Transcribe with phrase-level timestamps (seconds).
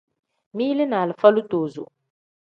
[0.53, 1.85] Mili ni alifa litozo.